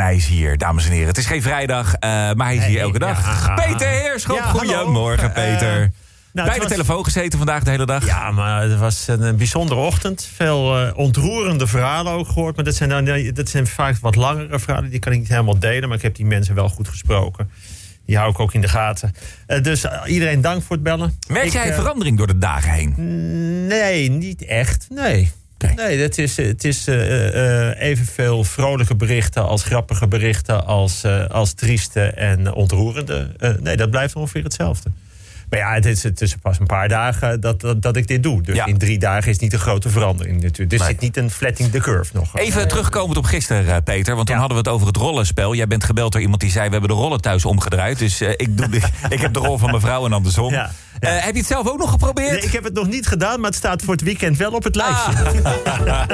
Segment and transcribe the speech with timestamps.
[0.00, 1.08] En hij is hier, dames en heren.
[1.08, 3.46] Het is geen vrijdag, eh, maar hij is hier elke dag.
[3.46, 3.54] ja.
[3.54, 5.78] Peter Heerschop, Ja, goedemorgen Eh, Peter.
[6.32, 8.06] nou, Bij de was- telefoon gezeten vandaag de hele dag.
[8.06, 10.28] Ja, maar het was een, eh, bijzondere ochtend.
[10.34, 12.56] Veel eh, ontroerende verhalen ook gehoord.
[12.56, 14.90] Maar dat zijn, dan, nee, dat zijn vaak wat langere verhalen.
[14.90, 15.88] Die kan ik niet helemaal delen.
[15.88, 17.50] Maar ik heb die mensen wel goed gesproken.
[18.06, 19.12] Die hou ik ook in de gaten.
[19.46, 21.18] Eh, dus eh, iedereen dank voor het bellen.
[21.28, 22.94] Merk jij eh, verandering door de dagen heen?
[23.66, 24.86] Nee, niet echt.
[24.88, 25.30] Nee.
[25.68, 31.26] Nee, het is, het is eh, eh, evenveel vrolijke berichten als grappige berichten, als, eh,
[31.26, 33.28] als trieste en ontroerende.
[33.60, 34.90] Nee, dat blijft ongeveer hetzelfde.
[35.50, 38.22] Maar ja, het is, het is pas een paar dagen dat, dat, dat ik dit
[38.22, 38.42] doe.
[38.42, 38.66] Dus Ja.
[38.66, 40.70] in drie dagen is niet een grote verandering natuurlijk.
[40.70, 40.88] Dus Nee.
[40.88, 42.36] zit niet een flattening the curve nog.
[42.38, 44.14] Even terugkomend op gisteren, eh, Peter.
[44.14, 44.40] Want toen Ja.
[44.40, 45.54] hadden we het over het rollenspel.
[45.54, 46.66] Jij bent gebeld door iemand die zei...
[46.66, 47.98] we hebben de rollen thuis omgedraaid.
[47.98, 50.52] Dus eh, ik, doe de, ik heb de rol van mevrouw en andersom.
[50.52, 50.70] Ja.
[51.00, 52.30] Eh, heb je het zelf ook nog geprobeerd?
[52.30, 54.64] Nee, ik heb het nog niet gedaan, maar het staat voor het weekend wel op
[54.64, 55.12] het lijstje.
[55.84, 56.06] Ja,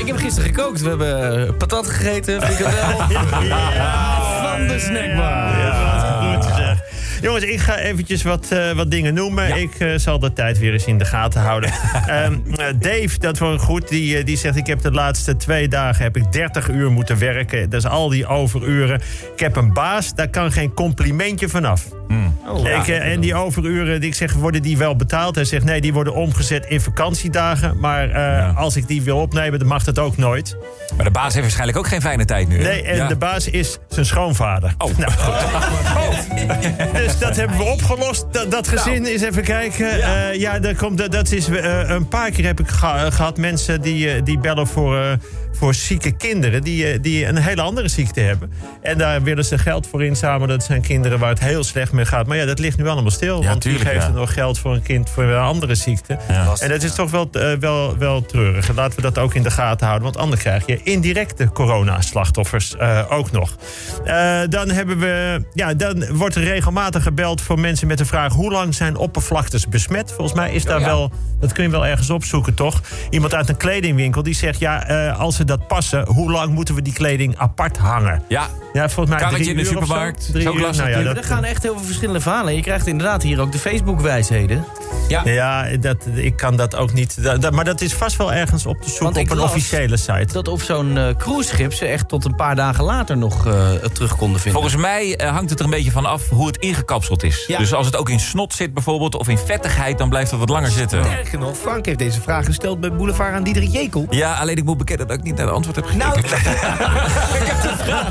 [0.00, 0.80] ik heb gisteren gekookt.
[0.80, 2.98] We hebben patat gegeten, frikandel.
[4.42, 6.01] Van de snackbar.
[7.22, 9.56] Jongens, ik ga eventjes wat, eh, wat dingen noemen.
[9.56, 11.70] Ik eh, zal de tijd weer eens in de gaten houden.
[12.06, 14.56] Ehm, eh, Dave, dat ik goed, die, die zegt...
[14.56, 17.70] ik heb de laatste twee dagen heb ik 30 uur moeten werken.
[17.70, 19.00] Dat is al die overuren.
[19.32, 21.86] Ik heb een baas, daar kan geen complimentje vanaf.
[22.48, 25.34] Oh, Ik, eh, en die overuren, die- ik zeg, worden die wel betaald?
[25.34, 27.78] Hij zegt, nee, die worden omgezet in vakantiedagen.
[27.80, 30.56] Maar eh, als ik die wil opnemen, dan mag dat ook nooit.
[30.96, 32.56] Maar de baas heeft waarschijnlijk ook geen fijne tijd nu.
[32.56, 32.62] hè?
[32.68, 33.06] Nee, en Ja.
[33.08, 34.74] de baas is zijn schoonvader.
[34.78, 34.96] Oh.
[34.98, 36.26] Nou, goed.
[37.02, 38.24] Dus dat hebben we opgelost.
[38.32, 39.98] Dat, dat gezin is even kijken.
[39.98, 43.36] Ja, ja dat, komt, dat, dat is eh, een paar keer heb ik geha- gehad
[43.38, 45.12] mensen die, eh, die bellen voor, eh,
[45.52, 48.52] voor zieke kinderen die, eh, die een hele andere ziekte hebben.
[48.80, 50.48] En daar willen ze geld voor inzamelen.
[50.48, 52.26] Dat zijn kinderen waar het heel slecht mee gaat.
[52.26, 53.42] Maar ja, dat ligt nu allemaal stil.
[53.42, 54.12] Ja, want wie tuurlijk, geeft ja.
[54.12, 56.18] er nog geld voor een kind voor een andere ziekte?
[56.28, 56.54] Ja.
[56.58, 58.74] En dat is toch wel, eh, wel, wel treurig.
[58.74, 60.12] Laten we dat ook in de gaten houden.
[60.12, 63.56] Want anders krijg je indirecte coronaslachtoffers uh, ook nog.
[64.06, 68.32] Uh, dan, hebben we, ja, dan wordt er regelmatig gebeld voor mensen met de vraag...
[68.32, 70.12] hoe lang zijn oppervlaktes besmet?
[70.12, 70.86] Volgens mij is daar ja.
[70.86, 71.12] wel...
[71.40, 72.80] dat kun je wel ergens opzoeken, toch?
[73.10, 74.58] Iemand uit een kledingwinkel die zegt...
[74.58, 78.22] ja, uh, als ze dat passen, hoe lang moeten we die kleding apart hangen?
[78.28, 79.80] Ja, Ja, volgens mij Karretje drie in de of zo.
[79.80, 80.28] supermarkt.
[80.32, 82.54] Drie lastig Nou ja, dat, Er gaan echt heel veel verschillende verhalen.
[82.56, 84.64] Je krijgt inderdaad hier ook de Facebook-wijsheden.
[85.08, 85.22] ja.
[85.24, 87.22] ja, dat, ik kan dat ook niet.
[87.22, 89.96] Dat, dat- maar dat is vast wel ergens op te zoeken Want op een officiële
[89.96, 90.32] site.
[90.32, 94.16] Dat op zo'n eh, cruiseschip ze echt tot een paar dagen later nog eh, terug
[94.16, 94.60] konden vinden.
[94.60, 97.44] Volgens mij eh, hangt het er een beetje van af hoe het ingekapseld is.
[97.46, 97.58] Ja.
[97.58, 99.98] Dus als het ook in snot zit bijvoorbeeld, of in vettigheid...
[99.98, 101.04] dan blijft het wat langer zitten.
[101.04, 104.06] Sterker nog, Frank heeft deze vraag gesteld bij Boulevard aan Diederik Jekel.
[104.10, 106.08] Ja, alleen ik moet bekennen dat ik niet naar de antwoord heb gekeken.
[106.08, 106.18] Nou,
[107.40, 108.10] ik heb de vraag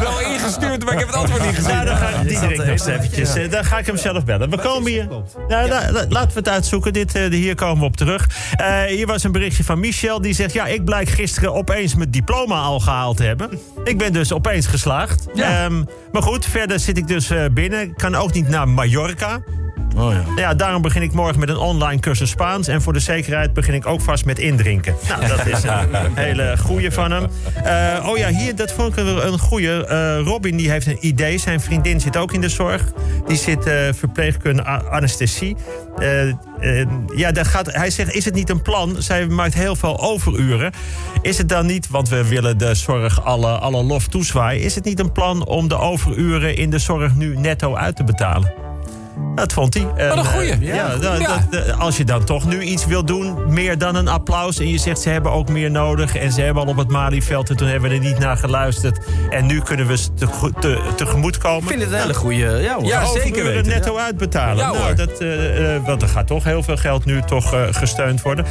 [0.00, 1.70] wel ingestuurd, maar ik heb het antwoord niet gezien.
[1.70, 3.34] Ja, dan ga ik Diederik nog eens eventjes.
[3.34, 4.50] eh, Dan ga ik hem zelf bellen.
[4.50, 5.08] We komen hier.
[5.48, 6.92] Ja, la- la- laten we het uitzoeken.
[6.92, 8.28] Dit, eh, hier komen we op terug.
[8.56, 10.20] Eh, hier was een berichtje van Michel.
[10.20, 13.58] Die zegt: Ja, ik blijk gisteren opeens mijn diploma al gehaald te hebben.
[13.84, 15.26] Ik ben dus opeens geslaagd.
[15.36, 15.82] Ehm,
[16.12, 17.80] maar goed, verder zit ik dus eh, binnen.
[17.80, 19.40] Ik kan ook niet naar Mallorca.
[19.98, 20.24] Oh ja.
[20.36, 22.68] Ja, daarom begin ik morgen met een online cursus Spaans.
[22.68, 24.94] En voor de zekerheid begin ik ook vast met indrinken.
[25.08, 27.26] Nou, dat is een hele goeie van hem.
[27.64, 29.84] Eh, oh ja, hier, dat vond ik een, een goeie.
[29.84, 31.38] Eh, Robin die heeft een idee.
[31.38, 32.92] Zijn vriendin zit ook in de zorg.
[33.26, 35.56] Die zit eh verpleegkunde anesthesie.
[37.16, 38.96] Ja, dat gaat, hij zegt, is het niet een plan?
[38.98, 40.72] Zij maakt heel veel overuren.
[41.22, 44.62] Is het dan niet, want we willen de zorg alle, alle lof toezwaaien...
[44.62, 48.04] is het niet een plan om de overuren in de zorg nu netto uit te
[48.04, 48.67] betalen?
[49.34, 49.86] Dat vond hij.
[49.96, 50.50] En, Wat een goeie.
[50.52, 51.26] eh, ja, dat- Ja.
[51.50, 54.58] dat- dat- als je dan toch nu iets wil doen, meer dan een applaus...
[54.58, 56.16] en je zegt ze hebben ook meer nodig...
[56.16, 58.98] en ze hebben al op het Malieveld en toen hebben we er niet naar geluisterd...
[59.30, 60.26] en nu kunnen we ze te,
[60.60, 61.62] te, tegemoet komen.
[61.62, 62.36] Ik vind het een hele goede...
[62.62, 62.84] Ja, hoor.
[62.84, 63.66] Ja, zeker weten.
[63.72, 64.56] netto uitbetalen.
[64.56, 65.28] Ja, nou, dat, eh,
[65.86, 68.44] want er gaat toch heel veel geld nu toch gesteund worden.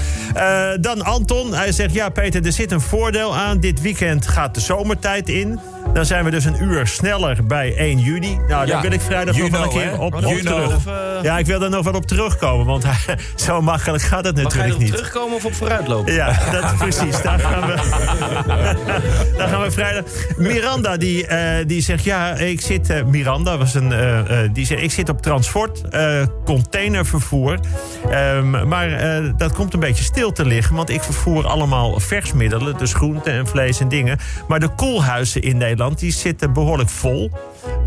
[0.82, 1.94] Dan Anton, hij zegt...
[1.94, 3.60] ja Peter, er zit een voordeel aan.
[3.60, 5.60] Dit weekend gaat de zomertijd in.
[5.98, 8.36] Dan zijn we dus een uur sneller bij 1 juni.
[8.36, 10.42] Nou, daar Ja, wil ik vrijdag nog wel een keer op, op Juno.
[10.56, 10.76] terug.
[10.76, 12.86] Of, eh, Ja, ik wil er nog wel op terugkomen, want
[13.36, 14.92] zo makkelijk gaat het maar ga je natuurlijk niet.
[14.96, 16.14] terugkomen of op vooruitlopen?
[16.14, 17.22] Ja, dat precies.
[17.22, 17.76] Daar gaan we,
[19.38, 20.04] daar gaan we vrijdag.
[20.38, 22.90] Miranda die, eh, die zegt: Ja, ik zit.
[22.90, 23.92] eh, Miranda was een.
[23.92, 25.82] eh, die zegt: Ik zit op transport,
[26.46, 27.60] containervervoer.
[28.10, 28.90] Ehm, maar
[29.38, 30.76] dat komt een beetje stil te liggen.
[30.76, 32.78] Want ik vervoer allemaal versmiddelen.
[32.78, 34.18] Dus groenten en vlees en dingen.
[34.48, 37.32] Maar de koelhuizen in Nederland die zitten behoorlijk vol.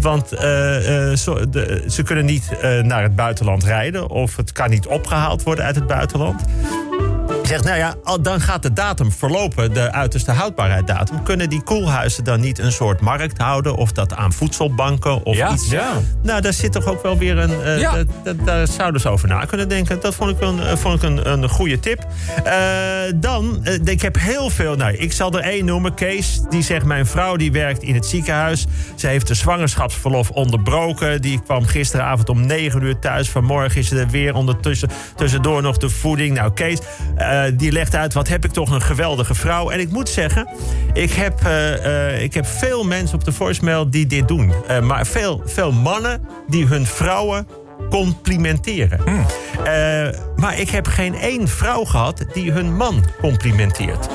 [0.00, 2.50] Want ze kunnen niet
[2.82, 4.08] naar het buitenland rijden.
[4.08, 6.44] Of het kan niet opgehaald worden uit het buitenland.
[7.50, 11.23] Zegt, nou ja, al- dan gaat de datum verlopen, de uiterste houdbaarheidsdatum.
[11.23, 13.75] Kunnen die koelhuizen dan niet een soort markt houden?
[13.76, 15.52] Of dat aan voedselbanken of Ja.
[15.52, 15.70] iets?
[15.70, 15.93] Ja.
[16.23, 17.62] Nou, daar zit toch ook wel weer een...
[17.62, 17.94] eh, Ja.
[18.44, 20.00] daar zouden ze over na kunnen denken.
[20.00, 22.06] Dat vond ik een, eh, vond ik een, een goede tip.
[22.44, 22.52] Eh,
[23.14, 24.76] dan, ik heb heel veel...
[24.76, 25.94] Nou, ik zal er één noemen.
[25.94, 26.85] Kees, die zegt...
[26.85, 28.67] Mijn vrouw die werkt in het ziekenhuis.
[28.94, 31.23] Ze heeft de zwangerschapsverlof onderbroken.
[31.23, 33.31] Die kwam gisteravond om 9 uur thuis.
[33.31, 34.88] Vanmorgen is ze er weer ondertussen.
[35.17, 36.35] Tussendoor nog de voeding.
[36.37, 36.79] Nou, Kees,
[37.44, 38.14] eh, die legt uit...
[38.14, 39.70] Wat heb ik toch een geweldige vrouw.
[39.70, 40.48] En ik moet zeggen...
[40.92, 44.52] Ik heb, eh, eh, ik heb veel mensen op de voicemail die dit doen.
[44.82, 47.46] Maar veel, veel mannen die hun vrouwen
[47.90, 49.00] complimenteren.
[49.64, 54.08] Eh, maar ik heb geen één vrouw gehad die hun man complimenteert.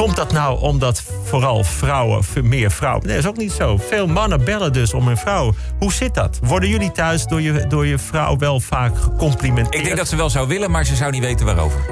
[0.00, 3.06] Komt dat nou omdat vooral vrouwen, meer vrouwen...
[3.06, 3.76] Nee, dat is ook niet zo.
[3.88, 5.54] Veel mannen bellen dus om hun vrouw.
[5.78, 6.38] Hoe zit dat?
[6.42, 9.74] Worden jullie thuis door je, door je vrouw wel vaak gecomplimenteerd?
[9.74, 11.80] Ik denk dat ze wel zou willen, maar ze zou niet weten waarover.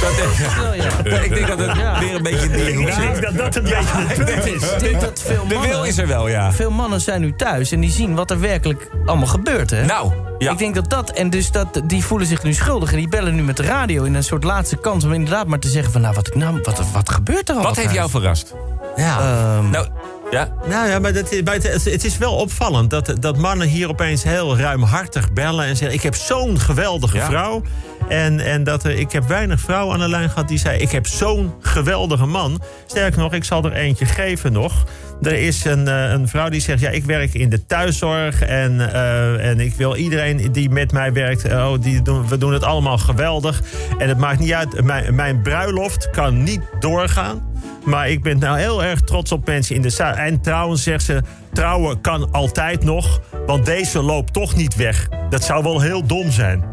[0.00, 1.98] dat denk, ik denk dat het Ja.
[1.98, 4.72] weer een beetje die Ik denk dat dat een beetje het punt is.
[4.72, 6.52] Ik denk dat veel De wil mannen, is er wel, ja.
[6.52, 9.70] veel mannen zijn nu thuis en die zien wat er werkelijk allemaal gebeurt.
[9.70, 9.84] Hè?
[9.84, 10.52] Nou, ja.
[10.52, 13.34] Ik denk dat dat, en dus dat, die voelen zich nu schuldig en die bellen
[13.34, 16.00] nu met de radio in een soort laatste kans om inderdaad maar te zeggen van
[16.00, 17.62] nou wat, ik nou, wat, wat gebeurt er al?
[17.62, 18.54] Wat heeft jou verrast?
[18.96, 19.18] Ja.
[19.56, 19.86] Ehm, Nou,
[20.30, 20.48] ja.
[20.68, 23.88] Nou ja, maar dat, is- bij het, het is wel opvallend dat, dat mannen hier
[23.88, 27.26] opeens heel ruimhartig bellen en zeggen: Ik heb zo'n geweldige Ja.
[27.26, 27.62] vrouw.
[28.08, 30.90] En, en dat er, ik heb weinig vrouwen aan de lijn gehad die zei: Ik
[30.90, 32.60] heb zo'n geweldige man.
[32.86, 34.84] Sterker nog, ik zal er eentje geven nog.
[35.22, 38.42] Er is een, eh, een vrouw die zegt: Ja, ik werk in de thuiszorg.
[38.42, 41.44] En, eh, en ik wil iedereen die met mij werkt.
[41.44, 43.62] Oh, die doen, we doen het allemaal geweldig.
[43.98, 44.84] En het maakt niet uit.
[44.84, 47.52] Mijn, mijn bruiloft kan niet doorgaan.
[47.84, 50.14] Maar ik ben nou heel erg trots op mensen in de zaal.
[50.14, 51.22] En trouwens zegt ze,
[51.52, 53.20] trouwen kan altijd nog.
[53.46, 55.08] Want deze loopt toch niet weg.
[55.30, 56.64] Dat zou wel heel dom zijn.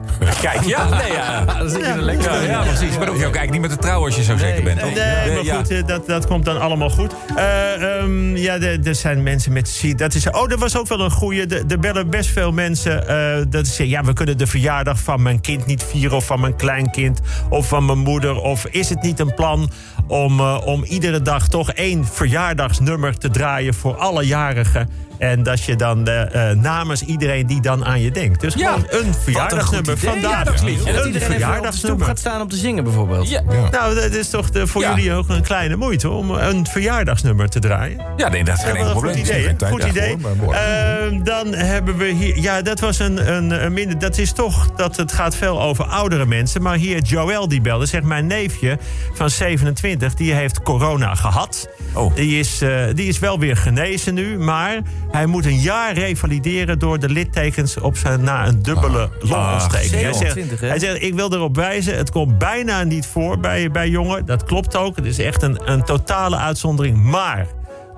[0.42, 0.90] Kijk, ja.
[1.02, 1.46] Nee, ja.
[1.46, 2.90] dan zit je er lekker Ja, ja, precies.
[2.90, 4.80] Maar dan hoef je ook eigenlijk niet met te trouwen als je zo zeker bent.
[4.80, 4.94] toch?
[4.94, 5.56] Nee, maar ja.
[5.56, 7.14] goed, eh, dat, dat komt dan allemaal goed.
[7.36, 9.84] Eh, ehm, ja, er zijn mensen met...
[9.96, 11.48] Dat is, oh, dat was ook wel een goeie.
[11.68, 13.08] Er bellen best veel mensen.
[13.08, 16.18] eh, dat ze zeggen, ja, we kunnen de verjaardag van mijn kind niet vieren...
[16.18, 17.20] of van mijn kleinkind,
[17.50, 18.36] of van mijn moeder.
[18.36, 19.72] Of is het niet een plan
[20.08, 23.74] om, om iedere dag toch één verjaardagsnummer te draaien...
[23.74, 25.10] voor alle jarigen?
[25.22, 28.42] En dat je dan eh, namens iedereen die dan aan je denkt.
[28.42, 28.72] Dus Ja.
[28.72, 29.98] gewoon een verjaardagsnummer.
[29.98, 30.68] Vandaag Ja.
[30.86, 32.06] En dat een verjaardagsnummer.
[32.06, 33.30] gaat staan om te zingen bijvoorbeeld.
[33.30, 33.42] Ja.
[33.72, 37.60] Nou, dat is toch de, voor jullie ook een kleine moeite om een verjaardagsnummer te
[37.60, 38.06] draaien.
[38.18, 39.16] Ja, nee, dat is geen enkel probleem.
[39.16, 39.42] Goed idee?
[39.44, 40.18] Geen Goed daarvoor, idee.
[40.52, 42.40] Ehm, dan hebben we hier...
[42.40, 44.00] Ja, dat was een, een, een minder...
[44.00, 44.72] Dat is toch...
[44.76, 46.62] Dat het gaat veel over oudere mensen.
[46.62, 47.86] Maar hier Joël die belde.
[47.86, 48.78] Zegt mijn neefje
[49.14, 50.14] van 27.
[50.14, 51.70] Die heeft corona gehad.
[51.94, 52.16] Oh.
[52.16, 54.38] Die, is, eh, die is wel weer genezen nu.
[54.38, 54.80] Maar
[55.12, 56.80] hij moet een jaar revalideren...
[56.80, 59.92] door de littekens op zijn, na een dubbele longontsteking.
[59.92, 60.68] hij, zegt, 27, hè?
[60.68, 61.98] hij zegt, ik wil erop wijzen...
[61.98, 64.26] het komt bijna niet voor bij, bij jongen.
[64.26, 64.96] Dat klopt ook.
[64.96, 67.04] Het is echt een, een totale uitzondering.
[67.04, 67.48] Maar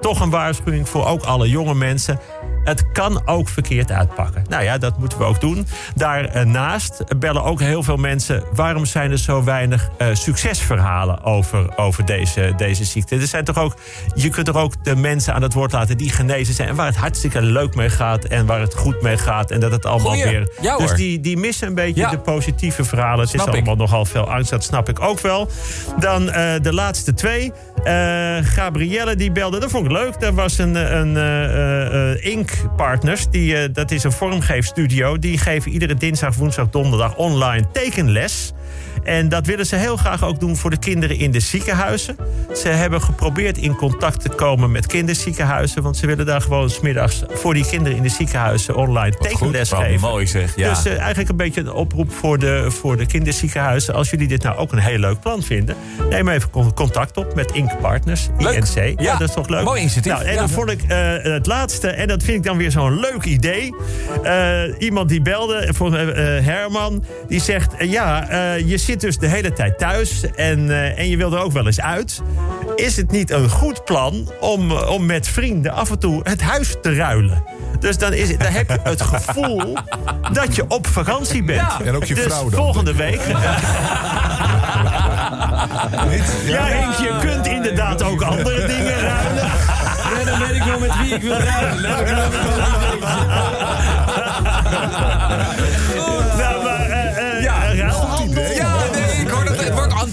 [0.01, 2.19] toch een waarschuwing voor ook alle jonge mensen.
[2.63, 4.43] Het kan ook verkeerd uitpakken.
[4.49, 5.67] Nou ja, dat moeten we ook doen.
[5.95, 8.43] Daarnaast bellen ook heel veel mensen...
[8.53, 13.15] waarom zijn er zo weinig eh, succesverhalen over, over deze, deze ziekte?
[13.15, 13.75] Er zijn toch ook,
[14.15, 15.97] je kunt toch ook de mensen aan het woord laten...
[15.97, 18.23] die genezen zijn en waar het hartstikke leuk mee gaat...
[18.25, 20.29] en waar het goed mee gaat en dat het allemaal Goeie.
[20.29, 20.51] weer...
[20.61, 22.09] Ja, dus die, die missen een beetje Ja.
[22.09, 23.19] de positieve verhalen.
[23.19, 23.55] Het Snap is ik.
[23.55, 25.49] allemaal nogal veel angst, dat snap ik ook wel.
[25.99, 27.51] Dan eh, de laatste twee.
[27.83, 30.19] Eh, Gabrielle die belde, dat vond ik leuk.
[30.19, 32.25] Dat was een, een eh,
[32.77, 33.29] Partners.
[33.29, 35.19] Die, eh, dat is een vormgeefstudio.
[35.19, 38.53] Die geven iedere dinsdag, woensdag, donderdag online tekenles.
[39.03, 42.15] En dat willen ze heel graag ook doen voor de kinderen in de ziekenhuizen.
[42.55, 45.81] Ze hebben geprobeerd in contact te komen met kinderziekenhuizen.
[45.83, 49.79] Want ze willen daar gewoon smiddags voor die kinderen in de ziekenhuizen online tekenles Wat
[49.81, 49.99] geven.
[50.09, 50.55] mooi zeg.
[50.55, 50.69] Ja.
[50.69, 53.93] Dus eh, eigenlijk een beetje een oproep voor de, voor de kinderziekenhuizen.
[53.93, 55.75] Als jullie dit nou ook een heel leuk plan vinden,
[56.09, 58.53] neem even con- contact op met Ink Partners, Leuk.
[58.53, 58.75] INC.
[58.99, 59.17] Ja, Ja.
[59.17, 59.63] dat is toch leuk?
[59.63, 60.11] Mooi initiatief.
[60.11, 60.39] Nou, en Ja.
[60.39, 63.75] dan vond ik eh, het laatste, en dat vind ik dan weer zo'n leuk idee.
[64.23, 68.27] Eh, iemand die belde, volgens eh, Herman, die zegt: Ja,
[68.65, 71.65] je zit dus de hele tijd thuis en, eh, en je wil er ook wel
[71.65, 72.21] eens uit.
[72.75, 76.41] Is het niet een goed plan om, eh, om met vrienden af en toe het
[76.41, 77.43] huis te ruilen?
[77.79, 79.77] Dus dan, is, het- dan heb je het gevoel
[80.31, 81.59] dat je op vakantie bent.
[81.59, 81.79] Ja.
[81.85, 82.59] En ook je dus vrouw dan.
[82.59, 83.21] volgende week.
[86.45, 89.43] Ja, Henk, je kunt inderdaad ook andere dingen ruilen.
[89.45, 91.91] Ja, dan weet ik wel met wie ik wil ruilen.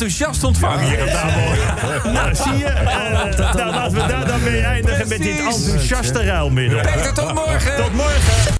[0.00, 2.12] enthousiast ontvangen op tafel.
[2.12, 2.64] Nou, zie je?
[2.64, 6.80] eh, nou, laten we daar dan mee eindigen met dit enthousiaste ruilmiddel.
[6.80, 7.76] Peter, tot morgen.
[7.76, 8.59] Tot morgen.